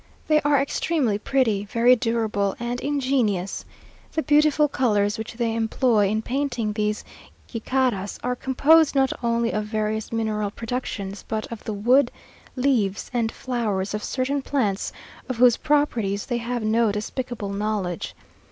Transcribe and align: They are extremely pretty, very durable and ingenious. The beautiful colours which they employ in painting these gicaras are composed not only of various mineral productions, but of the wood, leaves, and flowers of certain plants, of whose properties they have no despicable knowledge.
They 0.27 0.41
are 0.41 0.59
extremely 0.59 1.19
pretty, 1.19 1.63
very 1.65 1.95
durable 1.95 2.55
and 2.59 2.79
ingenious. 2.81 3.63
The 4.13 4.23
beautiful 4.23 4.67
colours 4.67 5.19
which 5.19 5.33
they 5.33 5.53
employ 5.53 6.07
in 6.07 6.23
painting 6.23 6.73
these 6.73 7.03
gicaras 7.47 8.17
are 8.23 8.35
composed 8.35 8.95
not 8.95 9.13
only 9.23 9.51
of 9.51 9.65
various 9.65 10.11
mineral 10.11 10.49
productions, 10.49 11.23
but 11.27 11.45
of 11.51 11.63
the 11.65 11.73
wood, 11.73 12.09
leaves, 12.55 13.11
and 13.13 13.31
flowers 13.31 13.93
of 13.93 14.03
certain 14.03 14.41
plants, 14.41 14.91
of 15.29 15.37
whose 15.37 15.57
properties 15.57 16.25
they 16.25 16.37
have 16.37 16.63
no 16.63 16.91
despicable 16.91 17.49
knowledge. 17.49 18.15